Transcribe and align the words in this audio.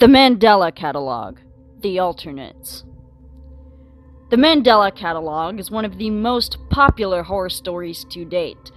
The 0.00 0.06
Mandela 0.06 0.74
Catalog 0.74 1.40
The 1.82 1.98
Alternates. 1.98 2.84
The 4.30 4.38
Mandela 4.38 4.96
Catalog 4.96 5.60
is 5.60 5.70
one 5.70 5.84
of 5.84 5.98
the 5.98 6.08
most 6.08 6.56
popular 6.70 7.22
horror 7.22 7.50
stories 7.50 8.06
to 8.08 8.24
date. 8.24 8.72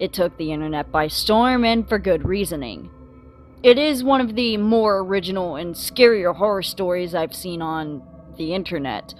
It 0.00 0.12
took 0.12 0.36
the 0.36 0.50
internet 0.50 0.90
by 0.90 1.06
storm 1.06 1.64
and 1.64 1.88
for 1.88 2.00
good 2.00 2.26
reasoning. 2.26 2.90
It 3.62 3.78
is 3.78 4.02
one 4.02 4.20
of 4.20 4.34
the 4.34 4.56
more 4.56 4.98
original 4.98 5.54
and 5.54 5.76
scarier 5.76 6.34
horror 6.34 6.64
stories 6.64 7.14
I've 7.14 7.36
seen 7.36 7.62
on 7.62 8.02
the 8.36 8.52
internet. 8.52 9.14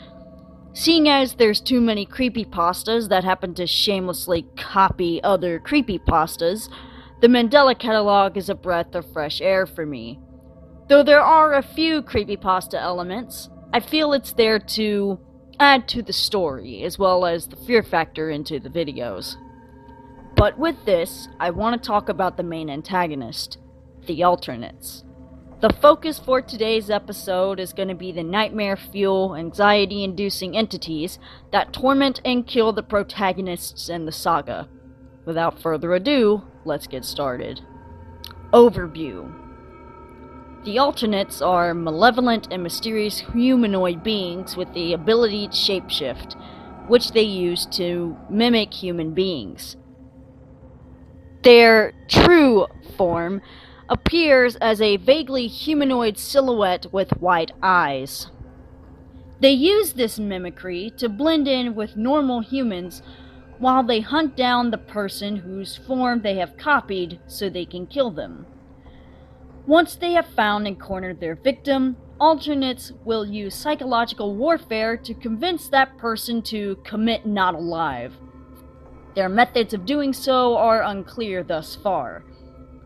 Seeing 0.73 1.09
as 1.09 1.35
there's 1.35 1.61
too 1.61 1.81
many 1.81 2.05
creepypastas 2.05 3.11
that 3.11 3.23
happen 3.23 3.55
to 3.55 3.67
shamelessly 3.69 4.49
copy 4.57 5.23
other 5.23 5.61
creepypastas, 5.61 6.69
the 7.21 7.29
Mandela 7.29 7.79
Catalog 7.79 8.37
is 8.37 8.49
a 8.49 8.57
breath 8.57 8.97
of 8.97 9.13
fresh 9.13 9.41
air 9.41 9.67
for 9.67 9.87
me. 9.87 10.19
Though 10.89 11.03
there 11.03 11.21
are 11.21 11.53
a 11.53 11.63
few 11.63 12.01
creepypasta 12.03 12.81
elements, 12.81 13.51
I 13.75 13.81
feel 13.81 14.15
it's 14.15 14.33
there 14.33 14.59
to 14.59 15.21
add 15.61 15.87
to 15.89 16.03
the 16.03 16.15
story 16.15 16.83
as 16.83 16.99
well 16.99 17.27
as 17.27 17.47
the 17.47 17.57
fear 17.57 17.83
factor 17.83 18.31
into 18.31 18.59
the 18.59 18.71
videos. 18.71 19.37
But 20.35 20.59
with 20.59 20.87
this, 20.87 21.29
I 21.39 21.51
want 21.51 21.81
to 21.83 21.87
talk 21.87 22.09
about 22.09 22.39
the 22.39 22.43
main 22.43 22.71
antagonist, 22.71 23.59
the 24.07 24.23
alternates. 24.23 25.05
The 25.61 25.75
focus 25.83 26.19
for 26.19 26.41
today's 26.41 26.89
episode 26.89 27.61
is 27.61 27.75
going 27.75 27.89
to 27.89 27.95
be 27.95 28.13
the 28.13 28.23
nightmare 28.23 28.77
fuel, 28.77 29.37
anxiety 29.37 30.05
inducing 30.05 30.57
entities 30.57 31.19
that 31.53 31.73
torment 31.75 32.23
and 32.25 32.47
kill 32.47 32.73
the 32.73 32.83
protagonists 32.83 33.91
in 33.91 34.07
the 34.07 34.13
saga. 34.13 34.69
Without 35.27 35.61
further 35.61 35.93
ado, 35.93 36.45
let's 36.65 36.87
get 36.87 37.05
started. 37.05 37.61
Overview 38.55 39.48
The 40.65 40.79
alternates 40.79 41.41
are 41.41 41.73
malevolent 41.73 42.49
and 42.51 42.63
mysterious 42.63 43.21
humanoid 43.21 44.03
beings 44.03 44.57
with 44.57 44.73
the 44.75 44.93
ability 44.93 45.49
to 45.49 45.55
shapeshift, 45.55 46.35
which 46.89 47.13
they 47.13 47.23
use 47.23 47.65
to 47.67 48.17
mimic 48.29 48.75
human 48.75 49.15
beings. 49.15 49.77
Their 51.43 51.93
true 52.09 52.67
form 52.97 53.41
appears 53.89 54.57
as 54.57 54.81
a 54.81 54.97
vaguely 54.97 55.47
humanoid 55.47 56.19
silhouette 56.19 56.93
with 56.93 57.21
white 57.21 57.53
eyes. 57.63 58.27
They 59.41 59.53
use 59.53 59.93
this 59.93 60.19
mimicry 60.19 60.93
to 60.97 61.09
blend 61.09 61.47
in 61.47 61.75
with 61.77 61.97
normal 61.97 62.41
humans 62.41 63.03
while 63.59 63.85
they 63.85 64.01
hunt 64.01 64.37
down 64.37 64.71
the 64.71 64.79
person 64.79 65.37
whose 65.37 65.77
form 65.77 66.23
they 66.23 66.37
have 66.37 66.57
copied 66.57 67.21
so 67.29 67.49
they 67.49 67.65
can 67.65 67.87
kill 67.87 68.11
them. 68.11 68.47
Once 69.69 69.95
they 69.95 70.13
have 70.13 70.27
found 70.27 70.67
and 70.67 70.81
cornered 70.81 71.21
their 71.21 71.37
victim, 71.37 71.97
alternates 72.19 72.91
will 73.05 73.25
use 73.25 73.55
psychological 73.55 74.35
warfare 74.35 74.97
to 74.97 75.15
convince 75.15 75.69
that 75.69 75.97
person 75.97 76.43
to 76.43 76.75
commit 76.85 77.25
not 77.25 77.55
alive. 77.55 78.15
Their 79.15 79.29
methods 79.29 79.73
of 79.73 79.87
doing 79.87 80.13
so 80.13 80.57
are 80.57 80.83
unclear 80.83 81.45
thus 81.45 81.77
far 81.77 82.25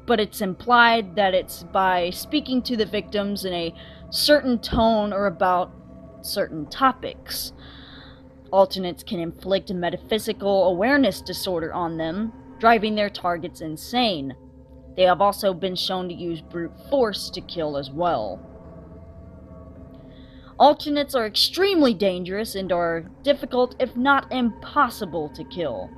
but 0.06 0.20
it's 0.20 0.40
implied 0.40 1.16
that 1.16 1.34
it's 1.34 1.62
by 1.62 2.10
speaking 2.10 2.62
to 2.62 2.76
the 2.76 2.86
victims 2.86 3.44
in 3.44 3.52
a 3.52 3.74
certain 4.10 4.58
tone 4.58 5.12
or 5.12 5.26
about 5.26 5.72
certain 6.22 6.66
topics. 6.66 7.52
Alternates 8.50 9.02
can 9.02 9.20
inflict 9.20 9.70
a 9.70 9.74
metaphysical 9.74 10.68
awareness 10.68 11.20
disorder 11.20 11.72
on 11.72 11.96
them, 11.96 12.32
driving 12.58 12.94
their 12.94 13.10
targets 13.10 13.60
insane. 13.60 14.34
They 14.96 15.02
have 15.04 15.20
also 15.20 15.54
been 15.54 15.76
shown 15.76 16.08
to 16.08 16.14
use 16.14 16.40
brute 16.40 16.72
force 16.90 17.30
to 17.30 17.40
kill 17.40 17.76
as 17.76 17.90
well. 17.90 18.40
Alternates 20.58 21.14
are 21.14 21.26
extremely 21.26 21.94
dangerous 21.94 22.54
and 22.54 22.70
are 22.70 23.06
difficult, 23.22 23.74
if 23.80 23.96
not 23.96 24.30
impossible, 24.30 25.28
to 25.30 25.44
kill. 25.44 25.90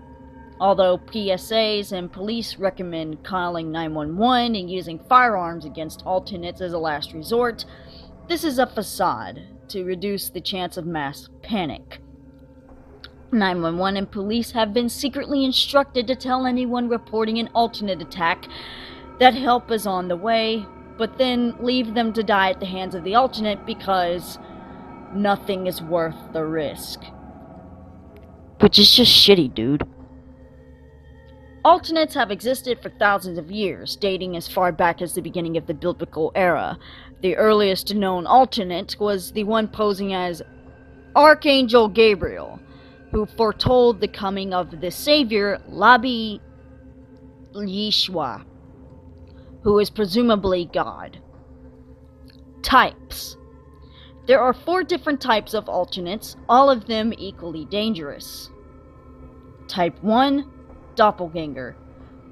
Although 0.60 0.98
PSAs 0.98 1.90
and 1.92 2.12
police 2.12 2.56
recommend 2.56 3.24
calling 3.24 3.72
911 3.72 4.54
and 4.54 4.70
using 4.70 5.00
firearms 5.00 5.64
against 5.64 6.06
alternates 6.06 6.60
as 6.60 6.72
a 6.72 6.78
last 6.78 7.12
resort, 7.12 7.64
this 8.28 8.44
is 8.44 8.58
a 8.58 8.66
facade 8.66 9.42
to 9.68 9.84
reduce 9.84 10.30
the 10.30 10.40
chance 10.40 10.76
of 10.76 10.86
mass 10.86 11.28
panic. 11.42 11.98
911 13.34 13.96
and 13.96 14.10
police 14.10 14.52
have 14.52 14.72
been 14.72 14.88
secretly 14.88 15.44
instructed 15.44 16.06
to 16.06 16.14
tell 16.14 16.46
anyone 16.46 16.88
reporting 16.88 17.38
an 17.38 17.50
alternate 17.54 18.00
attack 18.00 18.48
that 19.18 19.34
help 19.34 19.70
is 19.70 19.86
on 19.86 20.08
the 20.08 20.16
way, 20.16 20.64
but 20.96 21.18
then 21.18 21.54
leave 21.60 21.94
them 21.94 22.12
to 22.12 22.22
die 22.22 22.50
at 22.50 22.60
the 22.60 22.66
hands 22.66 22.94
of 22.94 23.04
the 23.04 23.14
alternate 23.14 23.64
because 23.66 24.38
nothing 25.14 25.66
is 25.66 25.82
worth 25.82 26.32
the 26.32 26.44
risk. 26.44 27.00
Which 28.60 28.78
is 28.78 28.94
just 28.94 29.12
shitty, 29.12 29.54
dude. 29.54 29.86
Alternates 31.64 32.14
have 32.14 32.30
existed 32.30 32.78
for 32.82 32.90
thousands 32.90 33.38
of 33.38 33.50
years, 33.50 33.96
dating 33.96 34.36
as 34.36 34.48
far 34.48 34.70
back 34.70 35.00
as 35.00 35.14
the 35.14 35.22
beginning 35.22 35.56
of 35.56 35.66
the 35.66 35.74
biblical 35.74 36.30
era. 36.34 36.78
The 37.22 37.36
earliest 37.36 37.94
known 37.94 38.26
alternate 38.26 38.96
was 39.00 39.32
the 39.32 39.44
one 39.44 39.68
posing 39.68 40.12
as 40.12 40.42
Archangel 41.16 41.88
Gabriel, 41.88 42.60
who 43.14 43.24
foretold 43.24 44.00
the 44.00 44.08
coming 44.08 44.52
of 44.52 44.80
the 44.80 44.90
Savior, 44.90 45.62
Labi 45.70 46.40
Yeshua, 47.54 48.44
who 49.62 49.78
is 49.78 49.88
presumably 49.88 50.68
God. 50.72 51.20
Types 52.62 53.36
There 54.26 54.40
are 54.40 54.52
four 54.52 54.82
different 54.82 55.20
types 55.20 55.54
of 55.54 55.68
alternates, 55.68 56.34
all 56.48 56.68
of 56.68 56.88
them 56.88 57.14
equally 57.16 57.66
dangerous. 57.66 58.50
Type 59.68 60.02
1 60.02 60.50
doppelganger. 60.96 61.76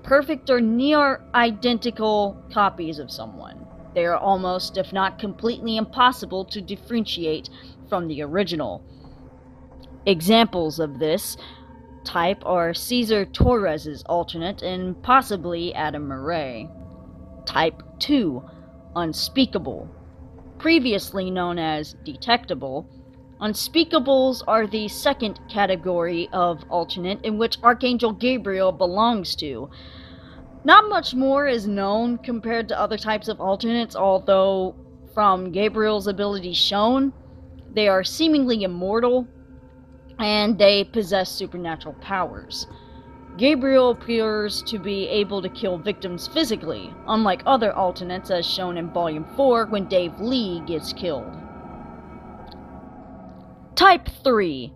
Perfect 0.02 0.50
or 0.50 0.60
near 0.60 1.22
identical 1.32 2.42
copies 2.52 2.98
of 2.98 3.08
someone. 3.08 3.68
They 3.94 4.04
are 4.04 4.16
almost, 4.16 4.76
if 4.76 4.92
not 4.92 5.20
completely 5.20 5.76
impossible 5.76 6.44
to 6.46 6.60
differentiate 6.60 7.50
from 7.88 8.08
the 8.08 8.22
original. 8.22 8.82
Examples 10.04 10.80
of 10.80 10.98
this 10.98 11.36
type 12.02 12.42
are 12.44 12.74
Cesar 12.74 13.24
Torres's 13.24 14.02
alternate 14.06 14.60
and 14.60 15.00
possibly 15.00 15.72
Adam 15.74 16.08
Murray. 16.08 16.68
Type 17.46 17.80
2 18.00 18.42
Unspeakable. 18.96 19.88
Previously 20.58 21.30
known 21.30 21.56
as 21.56 21.94
Detectable, 22.04 22.88
Unspeakables 23.40 24.42
are 24.48 24.66
the 24.66 24.88
second 24.88 25.38
category 25.48 26.28
of 26.32 26.64
alternate 26.68 27.24
in 27.24 27.38
which 27.38 27.62
Archangel 27.62 28.12
Gabriel 28.12 28.72
belongs 28.72 29.36
to. 29.36 29.70
Not 30.64 30.88
much 30.88 31.14
more 31.14 31.46
is 31.46 31.68
known 31.68 32.18
compared 32.18 32.66
to 32.68 32.80
other 32.80 32.98
types 32.98 33.28
of 33.28 33.40
alternates, 33.40 33.94
although, 33.94 34.74
from 35.14 35.52
Gabriel's 35.52 36.08
abilities 36.08 36.56
shown, 36.56 37.12
they 37.72 37.86
are 37.86 38.02
seemingly 38.02 38.64
immortal 38.64 39.28
and 40.22 40.58
they 40.58 40.84
possess 40.84 41.30
supernatural 41.30 41.94
powers. 42.00 42.66
Gabriel 43.38 43.90
appears 43.90 44.62
to 44.64 44.78
be 44.78 45.08
able 45.08 45.40
to 45.40 45.48
kill 45.48 45.78
victims 45.78 46.28
physically, 46.28 46.92
unlike 47.06 47.42
other 47.46 47.72
alternates 47.74 48.30
as 48.30 48.44
shown 48.44 48.76
in 48.76 48.90
Volume 48.90 49.26
4 49.36 49.66
when 49.66 49.88
Dave 49.88 50.18
Lee 50.20 50.60
gets 50.66 50.92
killed. 50.92 51.32
Type 53.74 54.08
3 54.22 54.72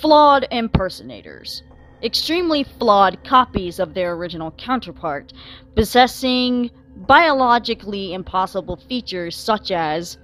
Flawed 0.00 0.46
impersonators. 0.52 1.62
Extremely 2.02 2.62
flawed 2.62 3.24
copies 3.24 3.80
of 3.80 3.94
their 3.94 4.12
original 4.12 4.52
counterpart, 4.52 5.32
possessing 5.74 6.70
biologically 6.96 8.14
impossible 8.14 8.76
features 8.76 9.34
such 9.34 9.72
as 9.72 10.18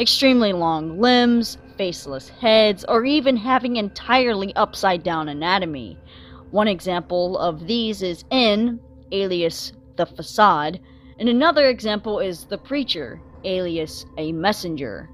extremely 0.00 0.52
long 0.52 1.00
limbs, 1.00 1.58
faceless 1.78 2.28
heads, 2.28 2.84
or 2.88 3.04
even 3.04 3.36
having 3.36 3.76
entirely 3.76 4.54
upside 4.56 5.02
down 5.02 5.28
anatomy. 5.28 5.96
One 6.50 6.68
example 6.68 7.38
of 7.38 7.66
these 7.66 8.02
is 8.02 8.24
N, 8.30 8.80
alias 9.12 9.72
the 9.96 10.04
facade, 10.06 10.80
and 11.18 11.28
another 11.28 11.68
example 11.68 12.18
is 12.18 12.44
the 12.44 12.58
preacher, 12.58 13.20
alias 13.44 14.04
a 14.16 14.32
messenger. 14.32 15.08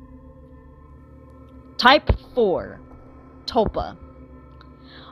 Type 1.77 2.11
4 2.35 2.81
Tulpa. 3.47 3.97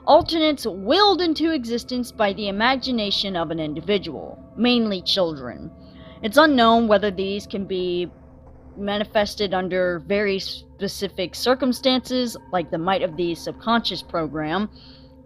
Alternates 0.05 0.65
willed 0.67 1.21
into 1.21 1.51
existence 1.51 2.11
by 2.11 2.33
the 2.33 2.49
imagination 2.49 3.35
of 3.35 3.51
an 3.51 3.59
individual, 3.59 4.37
mainly 4.57 5.01
children. 5.01 5.71
It's 6.21 6.37
unknown 6.37 6.87
whether 6.87 7.11
these 7.11 7.47
can 7.47 7.65
be 7.65 8.09
manifested 8.77 9.53
under 9.53 9.99
very 9.99 10.39
specific 10.39 11.35
circumstances, 11.35 12.37
like 12.51 12.71
the 12.71 12.77
might 12.77 13.01
of 13.01 13.15
the 13.17 13.35
subconscious 13.35 14.01
program, 14.01 14.69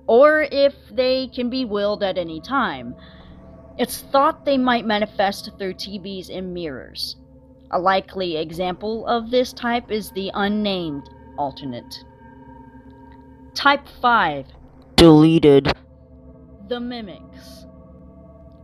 or 0.07 0.47
if 0.51 0.73
they 0.91 1.27
can 1.27 1.49
be 1.49 1.65
willed 1.65 2.03
at 2.03 2.17
any 2.17 2.39
time. 2.41 2.95
It's 3.77 4.01
thought 4.01 4.45
they 4.45 4.57
might 4.57 4.85
manifest 4.85 5.51
through 5.57 5.75
TVs 5.75 6.35
and 6.35 6.53
mirrors. 6.53 7.15
A 7.71 7.79
likely 7.79 8.37
example 8.37 9.05
of 9.07 9.29
this 9.29 9.53
type 9.53 9.91
is 9.91 10.11
the 10.11 10.31
unnamed 10.33 11.09
alternate. 11.37 12.03
Type 13.53 13.87
5 14.01 14.45
Deleted. 14.95 15.71
The 16.69 16.79
Mimics. 16.79 17.65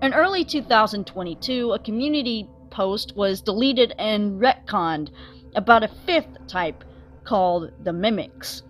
In 0.01 0.13
early 0.13 0.43
2022, 0.43 1.71
a 1.71 1.79
community 1.79 2.49
post 2.73 3.15
was 3.15 3.41
deleted 3.41 3.93
and 3.97 4.41
retconned 4.41 5.11
about 5.55 5.83
a 5.83 5.91
fifth 6.05 6.47
type 6.47 6.83
called 7.23 7.71
the 7.83 7.93
Mimics. 7.93 8.63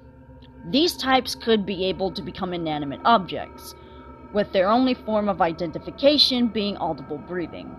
These 0.69 0.97
types 0.97 1.35
could 1.35 1.65
be 1.65 1.85
able 1.85 2.11
to 2.11 2.21
become 2.21 2.53
inanimate 2.53 3.01
objects, 3.05 3.73
with 4.33 4.51
their 4.51 4.69
only 4.69 4.93
form 4.93 5.29
of 5.29 5.41
identification 5.41 6.47
being 6.47 6.77
audible 6.77 7.17
breathing. 7.17 7.75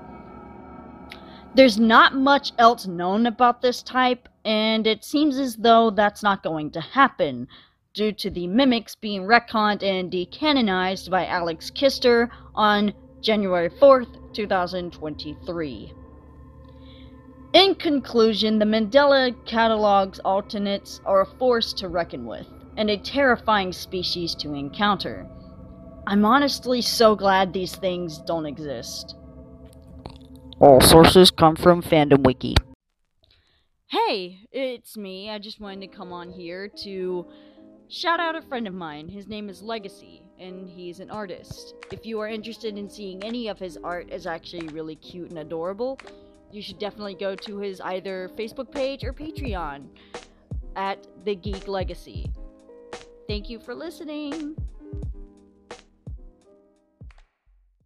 There's 1.54 1.78
not 1.78 2.14
much 2.14 2.52
else 2.58 2.86
known 2.86 3.26
about 3.26 3.62
this 3.62 3.82
type, 3.82 4.28
and 4.44 4.86
it 4.86 5.04
seems 5.04 5.38
as 5.38 5.56
though 5.56 5.90
that's 5.90 6.22
not 6.22 6.42
going 6.42 6.70
to 6.72 6.80
happen, 6.80 7.46
due 7.94 8.12
to 8.12 8.28
the 8.28 8.48
mimics 8.48 8.96
being 8.96 9.22
retconned 9.22 9.82
and 9.82 10.10
decanonized 10.10 11.08
by 11.10 11.26
Alex 11.26 11.70
Kister 11.70 12.28
on 12.54 12.92
January 13.20 13.70
4th, 13.70 14.34
2023. 14.34 15.92
In 17.54 17.76
conclusion, 17.76 18.58
the 18.58 18.64
Mandela 18.64 19.32
Catalog's 19.46 20.18
alternates 20.24 21.00
are 21.06 21.20
a 21.20 21.38
force 21.38 21.72
to 21.74 21.88
reckon 21.88 22.26
with, 22.26 22.48
and 22.76 22.90
a 22.90 22.96
terrifying 22.96 23.72
species 23.72 24.34
to 24.34 24.54
encounter. 24.54 25.24
I'm 26.04 26.24
honestly 26.24 26.82
so 26.82 27.14
glad 27.14 27.52
these 27.52 27.76
things 27.76 28.18
don't 28.18 28.44
exist. 28.44 29.14
All 30.58 30.80
sources 30.80 31.30
come 31.30 31.54
from 31.54 31.80
Fandom 31.80 32.24
Wiki. 32.26 32.56
Hey, 33.86 34.40
it's 34.50 34.96
me. 34.96 35.30
I 35.30 35.38
just 35.38 35.60
wanted 35.60 35.82
to 35.82 35.96
come 35.96 36.12
on 36.12 36.30
here 36.30 36.68
to 36.82 37.24
shout 37.88 38.18
out 38.18 38.34
a 38.34 38.42
friend 38.42 38.66
of 38.66 38.74
mine. 38.74 39.08
His 39.08 39.28
name 39.28 39.48
is 39.48 39.62
Legacy, 39.62 40.24
and 40.40 40.68
he's 40.68 40.98
an 40.98 41.08
artist. 41.08 41.76
If 41.92 42.04
you 42.04 42.18
are 42.18 42.28
interested 42.28 42.76
in 42.76 42.90
seeing 42.90 43.22
any 43.22 43.46
of 43.46 43.60
his 43.60 43.78
art, 43.84 44.10
is 44.10 44.26
actually 44.26 44.66
really 44.70 44.96
cute 44.96 45.30
and 45.30 45.38
adorable. 45.38 46.00
You 46.54 46.62
should 46.62 46.78
definitely 46.78 47.16
go 47.16 47.34
to 47.34 47.58
his 47.58 47.80
either 47.80 48.30
Facebook 48.36 48.70
page 48.70 49.02
or 49.02 49.12
Patreon 49.12 49.88
at 50.76 51.04
The 51.24 51.34
Geek 51.34 51.66
Legacy. 51.66 52.30
Thank 53.26 53.50
you 53.50 53.58
for 53.58 53.74
listening. 53.74 54.54